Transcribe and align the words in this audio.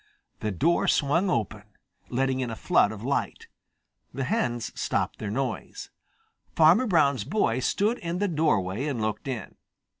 The 0.39 0.49
door 0.49 0.87
swung 0.87 1.29
open, 1.29 1.61
letting 2.09 2.39
in 2.39 2.49
a 2.49 2.55
flood 2.55 2.91
of 2.91 3.03
light. 3.03 3.47
The 4.11 4.23
hens 4.23 4.71
stopped 4.73 5.19
their 5.19 5.29
noise. 5.29 5.91
Farmer 6.55 6.87
Brown's 6.87 7.23
boy 7.23 7.59
stood 7.59 7.99
in 7.99 8.17
the 8.17 8.27
doorway 8.27 8.87
and 8.87 8.99
looked 8.99 9.27
in. 9.27 9.57